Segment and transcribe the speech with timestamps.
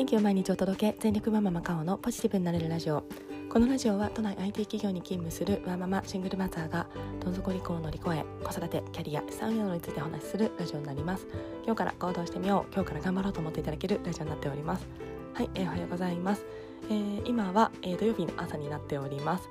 [0.00, 3.04] 元気を毎日お届け全力マママカオのポジティブになれるラジオ。
[3.50, 6.86] このラジオは都内 IT 企業に勤務するワーママシングルマザーが
[7.22, 11.26] どん底離婚を乗り越え子育てキャリア資産運用についてお話しするラジオになります。
[11.66, 14.86] 今日から行動してみよう今日から頑張ろうと思っていただけるラジオになっております。
[15.34, 16.46] はい、えー、おはようございます、
[16.88, 19.50] えー、今は、えー、土曜日の朝になっております。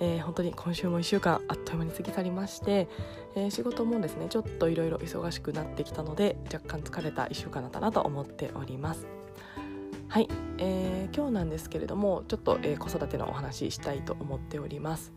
[0.00, 2.88] えー、本当に今週も1週間あっという間に過ぎ去りまして、
[3.36, 9.06] えー、仕事もですねちょっといろいろ忙しくなってきたので若干疲れた1週間だったなと思っております。
[10.14, 10.28] はい、
[10.58, 15.12] えー、今日なんですけれどもちょっと、えー、子育てのお話ししたいと思っております、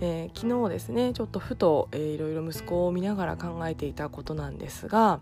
[0.00, 5.20] えー、昨日ですねちょっとふと、えー、いろいろ息子を見ながら考えていたことなんですが、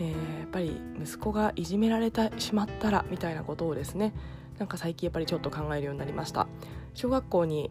[0.00, 4.12] えー、やっぱり息子がいじめられてしまったらみたいなことをですね
[4.58, 6.48] なんか最近やっぱりちょっと考えるようになりました。
[6.94, 7.70] 小学校に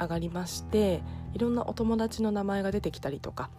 [0.00, 1.02] 上がりまして
[1.34, 3.50] いろんなお友達の名前が出てきたりとか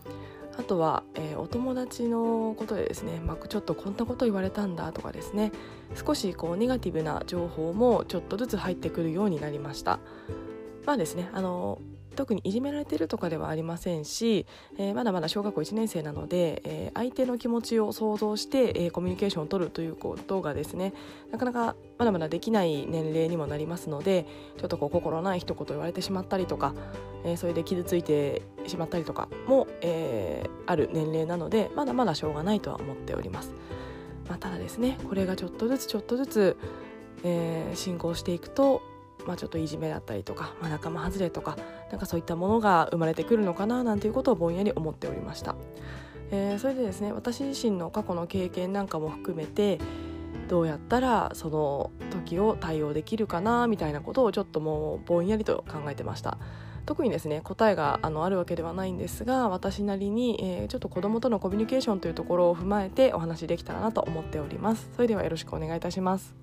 [0.58, 5.52] あとは、えー、お友達のことでですね、まあ、ちょっとこんなこと言われたんだとかですね
[5.96, 10.00] 少しこうネガティブな情報もちょっとずつ入ってくるようになりました。
[10.86, 11.80] まあですねあの
[12.18, 20.94] 特にいじめられてるとかではありませんし、えー、まだまだ小学校1年生なので、えー、相手の気持ちを想像して、えー、コミュニケーションを取るということがですね
[21.32, 24.26] なかなかまだまだできない年齢にもなりますので
[24.58, 26.74] ちょっとこう心ない一言言われてしまったりとか、
[27.24, 33.54] えー、それで傷ついてしまったりとかも、えー、ある年齢なのでまだまだしょうがないとは思っております。
[34.28, 36.58] まあ、ただですねこれがちょっとずつちょっとずつ、
[37.24, 38.82] えー、進行していくと
[39.26, 41.58] まあ、ちょっといじめだったりとか、まあ、仲間外れとか
[41.92, 45.56] なんかそういったものが生まれてくるのかななんていうことをぼんやり思っておりました、
[46.32, 49.80] えー、それでですね私自身の過去の経験なんかも含めて
[50.48, 56.38] どうやったらその時を対応できるかなみたいなことをちょっともうぼんやりと考えてました。
[56.86, 64.90] 特にですね答えがあのあるわけではないんですが私なりに、えー、ちょっと子どもとのコミュニケーションというところを踏まえてお話できたらなと思っております。
[64.96, 66.34] それではよろしくお願いいたします。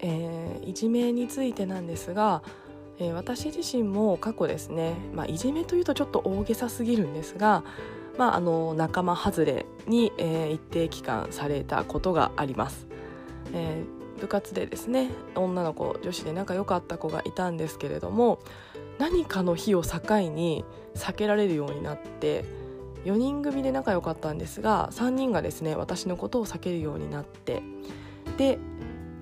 [0.00, 2.42] えー、いじめについてなんですが、
[2.98, 7.64] えー、私自身も過去ですね、まあ、いじめというとちょっと大げさすぎるんですが、
[8.18, 12.86] まあ、あの仲間外れに、えー、一定期間されたことがあります。
[13.52, 18.40] えー、部活でですね女の子女子で仲良かった子がいたんですけれども
[18.98, 20.00] 何かの日を境
[20.30, 22.44] に避けられるようになって
[23.04, 27.62] 4人組で仲良かったんですが3人がですね私のことを避けるようになって
[28.38, 28.58] で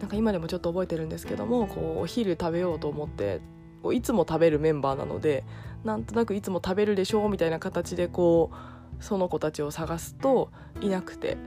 [0.03, 3.41] なんか今でもちょっと覚えてるんですけどもこうお昼食べようと思って
[3.83, 5.45] こういつも食べるメンバーなので
[5.85, 10.51] なんとなくいつも食べるでしょうみたいな形でこうその子たちを探すと
[10.83, 11.39] いなくて。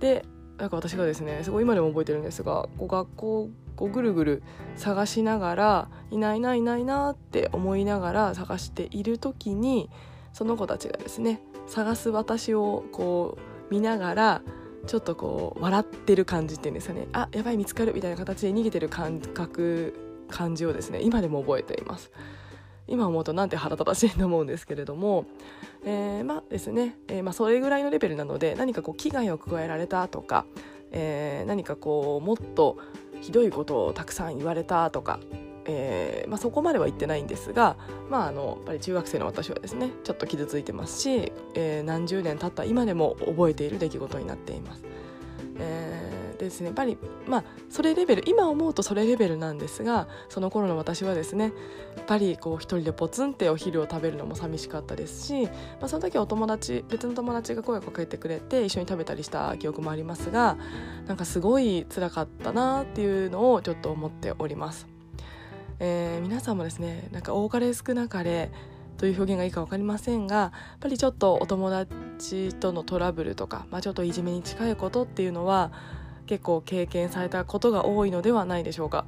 [0.00, 0.24] で
[0.56, 4.42] なんか私がですねすごい今でも覚えてるんですがこう学校こうぐるぐる
[4.76, 9.88] 探しながらいないないないなって思いながら探している時に
[10.34, 13.38] その子たちがですね探す私をこ
[13.70, 14.42] う見ながら
[14.86, 17.06] ちょっとこう笑ってる感じっていうんですかね。
[17.12, 19.94] あやばい見つかるみたいな形で逃げてる感覚
[20.28, 22.10] 感じをですね今でも覚えています。
[22.88, 25.24] 今思うとなんて腹立たしいと思うんですけれども、
[25.84, 30.44] えー、まあですね、えー、まあ、それぐらいのレベルなので何かこう危害を加えられたとか、
[30.90, 32.78] えー、何かこうもっと
[33.20, 35.20] ひどいことをたくさん言われたとか
[35.70, 37.76] えーまあ、そこまでは言ってないんですが、
[38.10, 44.84] まあ、あのやっぱり中学生の私はですねちょっと傷ついてますし、えー、何十年経った今でも覚えている出来事になっています。
[45.62, 51.52] えー、ですねやっぱりまあそれレベル今思うとそれレベルなんですがその頃の私はですね
[51.96, 55.50] やっぱりこう一人でポツンってお昼を食べるのも寂しかったですし、ま
[55.82, 60.56] あ、その時はお友達別の友達が声をかけてくれて一緒に食べたりした記憶もありますが
[61.06, 64.99] なんかすごい辛かったなっていうのをちょっと思っております。
[65.80, 68.50] えー、皆さんもですねなんか多かれ少なかれ
[68.98, 75.72] という表現がいいか分かりませんがやっぱりちょっとお友達とのトラブルとか、まあ、ちょっといじめに近いことっていうのは
[76.26, 79.06] 結構経験されたことが多いのではないでしょうか。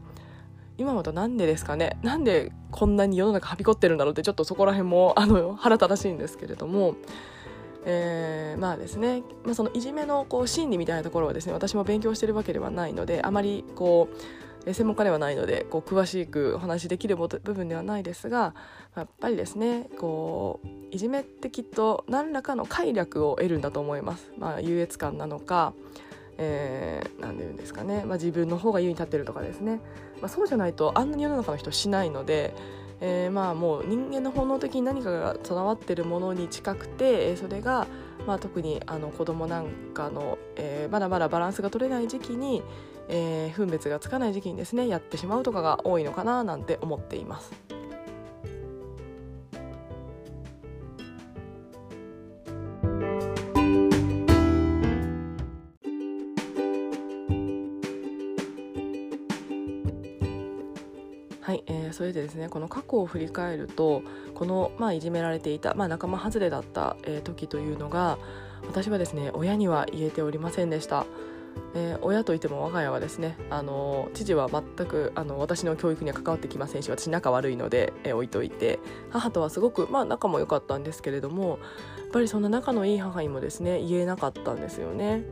[0.79, 1.99] 今またなんでですかね。
[2.03, 6.95] なんでこんなに世の中はびこってるんだろうってちょっとそこら辺もあの腹立たしいんですけれども。
[7.85, 14.17] えー、まあですね、まあ、そのいじめのこう心理みたいなところはですね私も勉強してるわけではないのであまりこう
[14.67, 18.55] 専門家ではないのでこう詳しくお話しできる部分ではないですが
[18.97, 24.31] やっぱりですねこういじめってきっと何らかの快楽を得るんだと思います。
[24.39, 25.73] まあ、優越感なのか
[26.39, 29.81] えー、て言うんですかね、まあ、自分の方が優位に立ってるとかですね、
[30.21, 32.55] まあ、そうじゃないとあんなに世の中の人しないので、
[33.01, 37.87] えー、まあもう人間の本能的に何かが備わってるものに近くてそれが
[38.27, 42.63] まあ、特にあの子供なんかの、えー、まだまだバランスが取れない時期に、
[43.15, 47.53] えー、分別がつかない時期にですねやってしまうとかが多いのかななんて思っています。
[61.43, 64.03] はい、えー、それでですねこの過去を振り返ると
[64.35, 68.17] この、まあ、いじめられていた、まあ、仲間外れだった、えー、時というのが
[68.67, 71.05] 私はですね親には言えておりませんでした。
[71.75, 78.79] えー、親といっても我が家はですねあの父は全くあの私の教育には関わってきませんし私仲悪いので、えー、置いといて
[79.11, 81.59] 母とはすごく、まあ、仲も良かったんですけれども
[81.99, 85.25] やっぱりそんな仲のいい母にもですね言えなかったんですよね。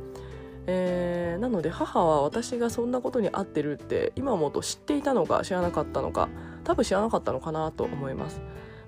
[0.67, 6.29] えー、なので母は私がそんなことに合ってるって今思うと知っていたのか知らなかったのか
[6.65, 8.41] 多分知らなかったのかなと思います。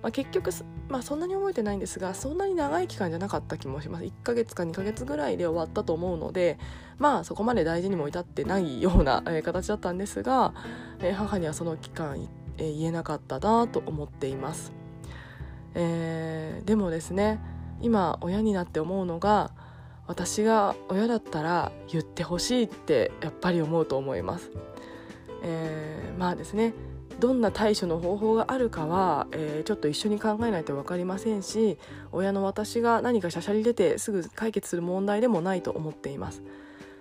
[0.03, 0.51] まあ、結局、
[0.89, 4.05] まあ、そんなに覚えてないんですがそんなに長い期間じゃなかった気もします。
[4.05, 6.59] 1ヶ月か2ヶ月ぐらいで終わったと思うので
[6.99, 10.55] まあそこまで大事にも至ってないような、えー、形だったんですが、
[11.01, 12.29] えー、母にはその期間、
[12.59, 14.73] えー、言えなかったなと思っています、
[15.75, 17.41] えー、でもですね
[17.81, 19.53] 今親になって思うのが
[20.07, 24.51] 私が親だったら言ってほしいってやっぱり思うと思います、
[25.43, 26.75] えー、まあですね
[27.23, 31.79] どんな対処の方法があるかは、えー、ちょっと一緒に考えないと分かりませんし
[32.11, 36.43] 親の私が何かしゃしゃり出てすぐ解決する問題でもないと思っています、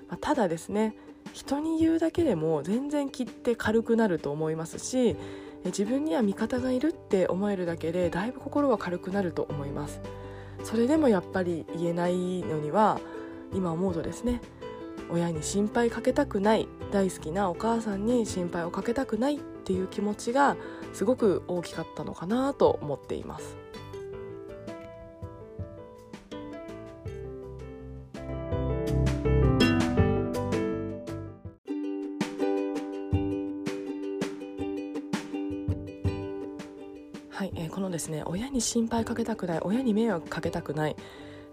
[0.08, 0.96] まあ、ただですね
[1.34, 5.16] 人に言うだけでも全然切って軽くなると思いますし
[5.66, 10.02] 自分には味方がいるって思えるだけでだいぶ心は軽くなると思います。
[10.64, 13.00] それでもやっぱり言えないのには
[13.54, 14.40] 今思うとですね
[15.10, 20.58] 親に心配かけたくない大好きなお母さんに心配をかけたくないっっていう気持ちが
[20.92, 23.56] すごく大きかったのかなと思っています。
[37.30, 40.96] はい、えー、このですね親に心配かけたくない親に迷惑かけたくない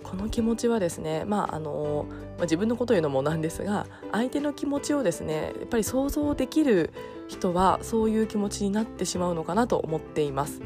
[0.08, 6.92] この気持ちはですね、まああのまあ、自分のこと言うのもなんですが相手の気持ちをですねやっぱり想像できる
[7.28, 10.62] 人はそういう気持ちになってしまうのかなと思っています。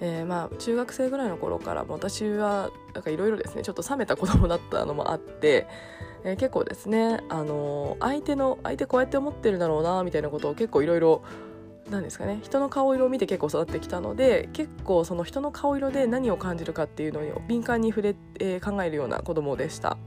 [0.00, 5.68] えー、まあ中学生ぐらいの頃から私はなんかいろいろですねちょっと冷めた子供だったのもあって、
[6.24, 11.22] えー、結構ですね、あの相手の相手こうやって思ってるだろうなみたいなことを結構いろいろ
[11.90, 12.40] なんですかね。
[12.42, 19.98] 人の顔色を見て結構育ってきたので結構その人の顔色で何を感じるかっていうのを敏感に触れ、えー、考えるような子供でした、ま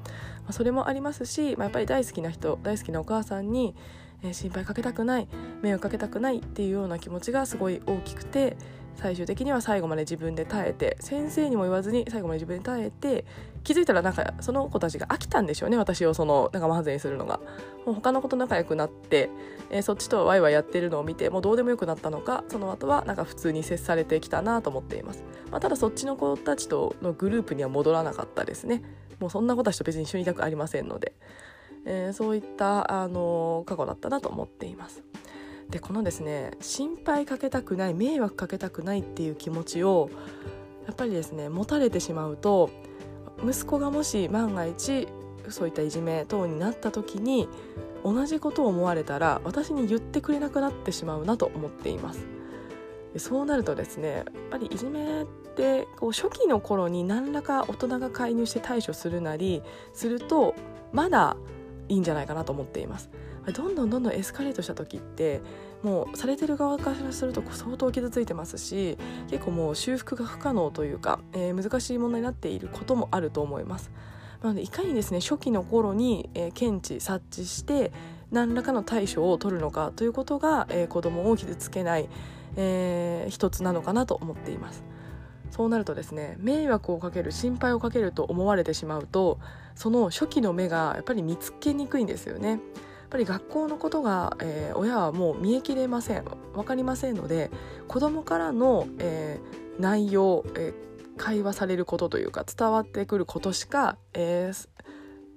[0.50, 3.75] あ、それもありますし、まあ、やっぱり大好きな人大好きなお母さんに、
[4.24, 5.27] えー、心配かけたくない
[5.62, 8.57] 迷惑かけたくないっていうような気持ちがすごい大きくて
[8.95, 13.25] 最終的には最後まで自分で耐えて先生にも言わずに最後まで自分で耐えて
[13.63, 17.39] 気づいたらなんかその子たちが飽きたんでしょうね私をその仲間外れにするのが。
[17.86, 19.30] もう他の子と仲良くなって、
[19.69, 28.81] えー、そっちとワイワイやってるのを見てもうどうでもよくなったのかその後はなんか普通に接されてきたなと思っています、まあ、ただそっちの子たちとのグループには戻らなかったですね。
[29.19, 31.13] もうそんな子たちと別に一緒にいたくありませんので、
[31.86, 35.03] えー、そういったあの過去だったなと思っています。
[35.69, 40.09] でこのですね心配かけたくない迷惑かけたくないっていう気持ちを
[40.85, 42.69] やっぱりですね持たれてしまうと
[43.44, 45.07] 息子がもし万が一
[45.50, 47.48] そういったいじめ等になった時に
[48.03, 52.25] 同じことを思われたら私に言ってくれなくなってしまうなと思っています。
[53.17, 60.53] そうなるとですねやっぱりいじめってこう初期の頃に何らか大人が介入して対処するなりすると
[60.91, 61.38] まだ
[61.88, 63.10] いいんじゃないかなと思っています。
[63.54, 65.42] どんどんどんどんエスカレートした時って
[65.84, 68.98] もうされてる側からすると相当傷ついてますし
[69.30, 73.92] 結構もう修復が不可能というか、えー、難しい問題になっていることもあると思います。
[74.42, 77.92] なのでいかにですね初期の頃に、えー、検知察知して
[78.32, 82.10] 何らかの対処を取るのかということが、えー、子どもを傷つけない、
[82.56, 84.84] えー、一つなのかなと思っています。
[85.52, 89.40] そうなるとですね迷惑をかける心配をかけると思われてしまうと
[89.74, 92.60] その初期の目がやっぱり見つけにくいんですよね。
[93.15, 96.25] ぱり学校のことが、えー、親はもう見えきれません。
[96.53, 97.50] 分かりませんので
[97.88, 104.69] 子どもからの、えー、内容、えー、会話されることというか伝わってくることしか、えー、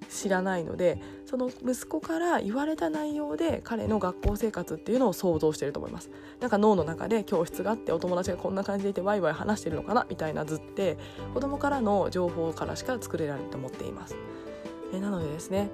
[0.08, 6.10] 知らないのでその息子から言われた内容で彼の学校生活っていうのを想像してると思います。
[6.40, 10.04] なんか脳の中で教室があってお友達がこんな感じでいてワイワイ話してるのかな？
[10.10, 10.98] みたいな図って
[11.32, 14.16] 子供からの情報からしか作れられると思っています。
[14.92, 15.70] えなのでですね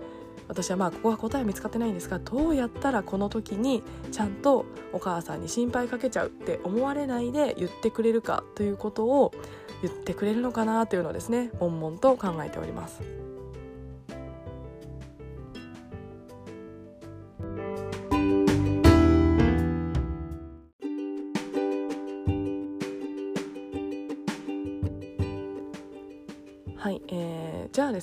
[0.49, 3.83] 私はまあここは答え見つかってないんですがどうやったらこの時に
[4.13, 9.33] ちゃんとお母さんに心配かけちゃうって思われないで言ってくれるかということを
[9.83, 13.24] 言ってくれるのかなというのをですね悶々と考えております。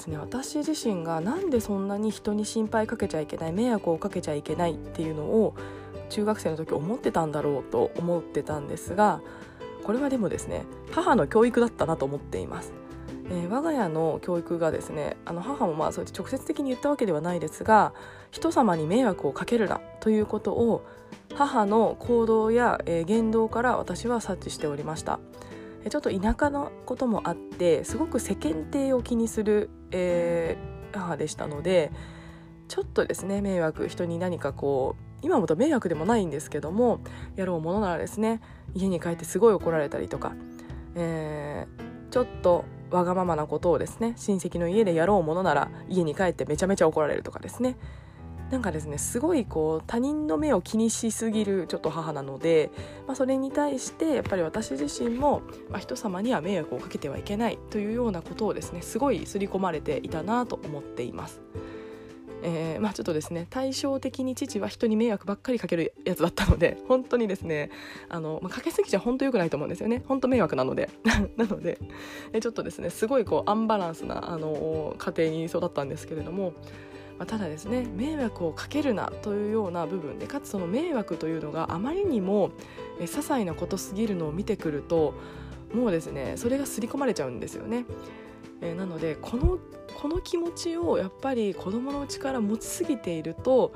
[0.01, 5.55] ですね私自身がなんでそんなに人に心配かけちゃいけない迷惑をかけちゃいけないっていうのを
[6.09, 9.21] 中学生の時思ってたんだろうと思ってたんですが
[9.83, 12.73] これはでもですね母の教育だったなと思っています。
[13.29, 17.93] えー、我が家の教育がですねあの母もまあそうやって直接的に言ったわけではないですが
[18.29, 20.85] 人様に迷惑をかけるなということを
[21.35, 25.19] 母の行動や、言動から私は察知しておりました。
[25.89, 31.91] ちょっと田舎のこともあってすごく世間体を気にする、えー、母でしたので
[32.67, 37.01] ちょっとですね迷惑人に何かこう今もと迷惑でもないんですけども
[37.35, 38.41] やろうものならですね
[38.73, 40.33] 家に帰ってすごい怒られたりとか、
[40.95, 47.77] えー、ちょっとわがままなことをですね親戚の家でやろうものなら家に帰ってめちゃめちゃ怒られるとかですね。
[48.51, 52.69] なんかですねすごいこう他人の目を気にしすぎるちょっと母なので、
[53.07, 61.41] まあ、それに対してやっぱり私自身も、まあ、人様には迷惑をかけてはいけないというようなことをですねすごい刷り込まれていたなと思っています。
[62.43, 67.69] えー、まあちょっとですね対照的に父は人に迷惑ばっかりかけるやつだったので本当にですね
[68.09, 70.89] あの、まあ、かけすぎちゃ本当良くないと思うんですよね本当迷惑なので
[71.37, 71.77] なので
[72.41, 76.53] ちょっとですねすごいこうアンバランスなあの家庭に育ったんですけれども
[77.21, 82.49] まあ、ただですね迷惑をかけるなというような部分でかつその迷惑というのがあまりにも
[82.99, 85.13] 些細なことすぎるのを見てくると
[85.71, 87.85] もうですねそれが刷り込まれちゃうんですよね。
[88.61, 89.59] えー、なのでこの
[90.01, 93.71] この気持ちをやっぱり子どものうちから持ちすぎていると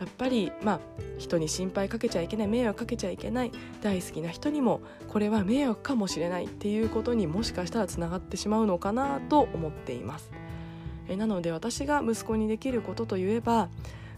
[0.00, 0.80] やっぱりまあ
[1.18, 10.47] 人に心配かけちゃいけない迷惑かけちゃいけない大好きな人にもこれは迷惑かもしれないっていうことにもしかしたらつながってしまうのかなと思っています。
[11.08, 13.68] えなので私が息子にできることといえば、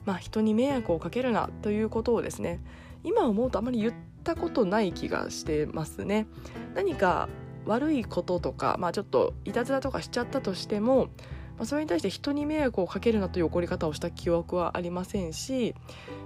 [0.04, 2.60] まあ、人に迷惑をかけるなということをですね
[3.04, 3.94] 今思うとあまり言っ
[4.24, 6.26] たことない気がしてますね。
[6.74, 7.28] 何か
[7.66, 11.06] 悪いこととか、まあ、ちょっといたずらとかしちゃったとしても、
[11.56, 15.74] まあ、それに対して人に迷惑をかけるなという怒り方をした記憶はありませんし、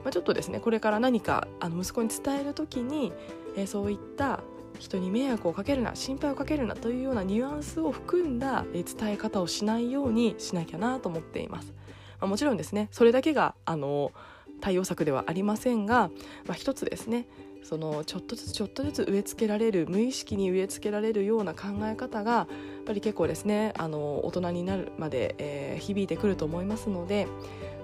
[0.04, 3.12] まあ、ちょっとですねこれから何かあの息子に伝える時に、
[3.56, 4.40] えー、そういった
[4.78, 11.72] 人に迷惑をかけるな心配をかけるなというようなニュアンスを含んだ伝え方をしないようにしなきゃなと思っています。
[12.20, 14.12] まあ、もちろんですねそれだけがあの
[14.60, 16.10] 対応策ではありませんが、
[16.46, 17.26] まあ、一つですね
[17.62, 22.46] そのちょっとずつちょっとずつ植え付けられる無意識に植え付けられるような考え方がやっ
[22.84, 27.26] ぱり結構ですねあの大人になるまで、えー、響いてくると思いますので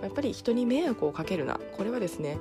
[0.03, 2.39] やっぱり人に迷惑をかけるなこれはですね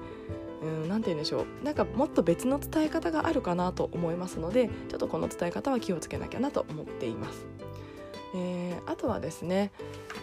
[0.88, 7.46] 何て言うんでしょうなんかもっと別の伝え方があるかなと思いますのでちょっとこの伝え方は気をつけなきゃなと思っています。
[8.36, 9.72] えー、あとはですね、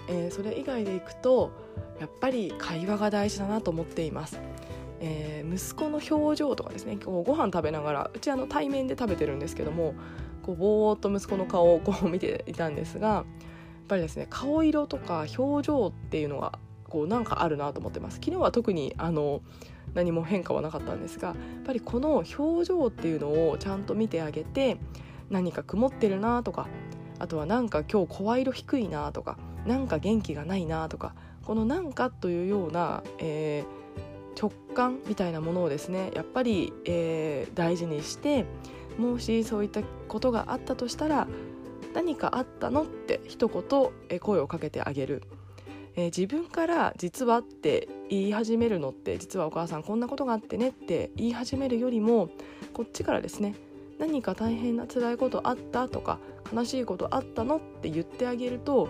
[0.08, 1.50] えー、それ以外でいくと
[1.98, 4.38] やっぱり会話が大事だなと思っています。
[5.00, 9.94] えー、息子の表情とかですねこうご飯食べながらうちあの対面で食べてるんですけども
[10.42, 13.24] こうぼーっと息子の顔をこう見ていたんですがやっ
[13.88, 19.42] ぱりですね顔色とか表情っていうのがこうなんかあるなと思ってます昨日は特にあの
[19.94, 24.78] 何も変化はなかったんですがやっぱりこの表情っていうのをちゃんと見てあげて
[25.30, 26.68] 何か曇ってるなとか
[27.18, 31.14] あとはなんか今日声色低いなとかなんか元気がないなとか
[31.44, 38.44] この「なんか」というような、えー、直感みたいなものをですねやっぱり、えー、大事にして
[38.98, 41.26] もしそういったことがあったとしたら
[41.94, 45.22] 「何かあったの?」って一言声をかけてあげる。
[45.96, 52.28] えー、自分から「実は」って言い始めるのって実はお母さんこんなことがあってねって言い始めるよりも
[52.72, 53.54] こっちからですね
[53.98, 55.88] 何か大変な辛いことあった？
[55.88, 56.18] とか
[56.54, 57.56] 悲しいことあったの？
[57.56, 58.88] って言ってあげると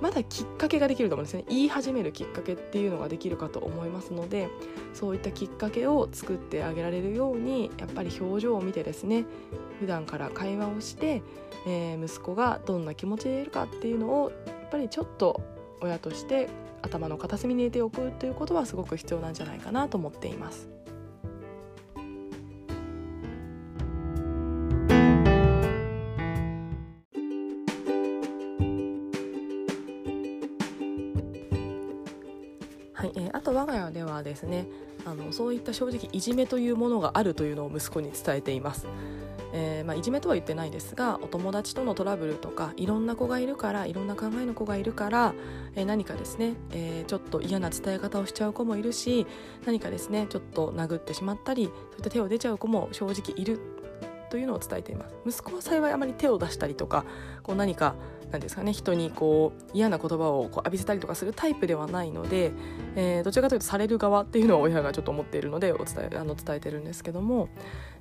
[0.00, 1.44] まだきっかけができると思うんですね。
[1.50, 4.48] 言い始めるきっかけっていうのができるかと思いますので
[4.94, 9.26] そういったきっかけを作ってあげられるようにやっぱり表情を見てですね
[9.78, 11.22] 普段から会話をして、
[11.66, 15.42] えー、息子がどんな気持ちでいるかっていうのをやっぱりちょっと
[15.80, 16.48] 親として
[16.82, 20.68] 頭の片隅に入れておくということはすごく必要なんじゃないかなと思っています。
[33.00, 34.66] はいえー、あと我が家ではですね
[35.06, 38.86] あのそういった正直いじめというものがあるというのを息子に伝えています。
[39.52, 45.34] えー、まあ、いじめとは言ってないですがお友達とのトラブルとかいろんな子がいるからいろんな考えの子がいるから、
[45.74, 49.26] えー、何かですね、えー、ちょっと嫌な伝え方をしちゃう子もいるし
[49.66, 53.79] 何かですねちょっと殴ってしまったりそういった手を出ちゃう子も正直いる。
[54.30, 57.04] というのを伝えています息子は幸いあまり手を出したりとか
[57.42, 57.94] こう何か
[58.30, 62.52] なんですかね人にこう嫌な言葉をこう浴びせたりとかするタイプではないので、
[62.94, 67.48] えー、どちらかというとされる側っていうのを親がちょっと思っているのでお伝えあの伝えてるんですけども、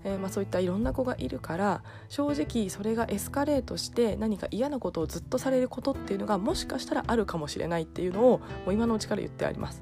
[0.03, 9.81] えー、まあ、そういったいろんな子がいるから正直それがエスカレートして何か嫌なことをずっとされることっていうのがもしかしたらあるかもしれないっていうのをもう今のうちから言ってあります。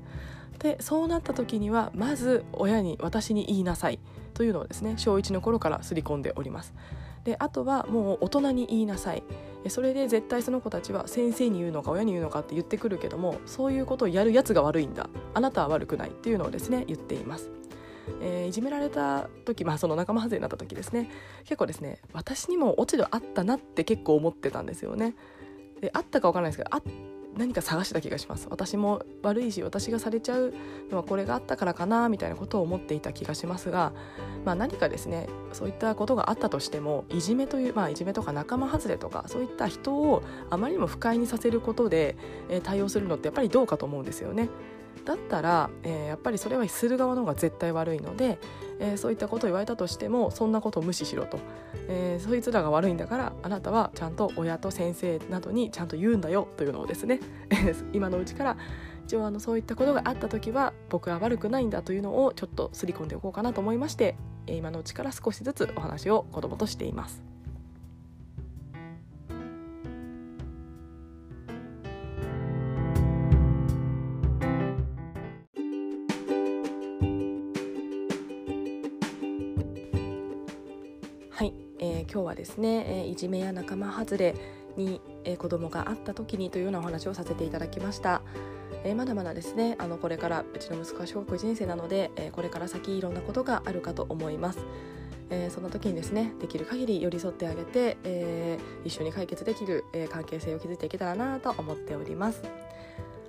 [0.60, 4.00] でそうなった時にはまず親に私に言いなさい
[4.34, 6.74] というのをですね小1の頃から刷り込んでおります。
[7.24, 9.22] であとはもう大人に言いなさい
[9.68, 17.52] それで絶対その子たちは先生に言うのか親に言うのかって言ってくるけどもそういうことをやるやつが悪いんだあなたは悪くないっていうのをですね言っています。
[18.22, 21.10] えー、いじめられた時、まあ、その仲間外れになった時ですね
[21.44, 25.14] 結構ですね私にも落ち度あったなって結構思ってたんですよね。
[25.82, 26.82] であったか分からないですけどあ
[27.36, 30.54] 何か探した気がします私も悪いし私がされちゃう
[30.90, 33.94] のはこれがあったからかなみたいなことを思っていた気がしますが、
[34.46, 42.16] まあ、何かですねそういったことがあったとしてもいじめという、まあ、いじめとか仲間外れとかそういった人をあまりにも不快にさせることで、
[42.50, 44.50] えー、対応するのってやっぱりどうかと思うんですよね。
[45.04, 48.39] だったら、えー、やっぱりそれはする側の方が絶対悪いので、
[48.80, 51.39] えー、そういったことを言われたとしてもそんなことを無視しろと、
[51.88, 57.20] えー、そいつらが悪いんだからあなたはちゃんと親と先生などにちゃんと言うんだよというのをですね
[57.94, 58.58] 今のうちから
[59.06, 67.37] 一応あのそういったことがあった時は僕は悪くないんだというのをちょっとすり込んでおこうかなと思いまして今のうちから少しずつお話を子供としています。
[82.48, 84.34] ですね、えいじめや仲間外れ
[84.77, 88.22] に、え子供があった時にというようなお話をさせていただきました。
[88.84, 94.60] えー、まだまだですねあのこれからうちの息子は小学校1年生なので、えー、これから先いろんなことがあるかと思います、
[95.30, 102.44] えー、その時にですねできる限り寄り添ってあげて、え一緒に解決できる、え関係性を築いていけたらなと思っております。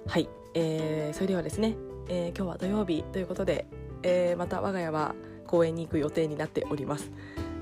[0.06, 1.76] はい、えそれではですね、
[2.08, 3.66] え今日は土曜日ということで、
[4.02, 5.14] えまた我が家は
[5.46, 7.10] 公園に行く予定になっております。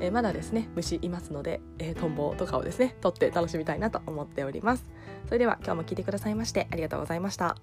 [0.01, 4.85] えー、まだですね虫いますので、えー、トンボとかをですね撮って楽しみたいなと思っております。
[5.27, 7.57] それでは今日も聞いてくださいましてありがとうございました。